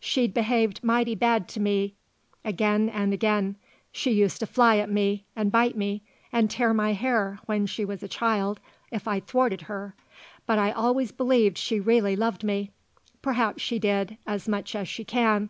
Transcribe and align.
She'd 0.00 0.34
behaved 0.34 0.82
mighty 0.82 1.14
bad 1.14 1.46
to 1.50 1.60
me 1.60 1.94
again 2.44 2.88
and 2.88 3.12
again, 3.14 3.54
she 3.92 4.10
used 4.10 4.40
to 4.40 4.46
fly 4.48 4.78
at 4.78 4.90
me 4.90 5.24
and 5.36 5.52
bite 5.52 5.76
me 5.76 6.02
and 6.32 6.50
tear 6.50 6.74
my 6.74 6.94
hair, 6.94 7.38
when 7.46 7.64
she 7.66 7.84
was 7.84 8.02
a 8.02 8.08
child, 8.08 8.58
if 8.90 9.06
I 9.06 9.20
thwarted 9.20 9.60
her; 9.70 9.94
but 10.46 10.58
I 10.58 10.72
always 10.72 11.12
believed 11.12 11.58
she 11.58 11.78
really 11.78 12.16
loved 12.16 12.42
me; 12.42 12.72
perhaps 13.22 13.62
she 13.62 13.78
did, 13.78 14.18
as 14.26 14.48
much 14.48 14.74
as 14.74 14.88
she 14.88 15.04
can. 15.04 15.48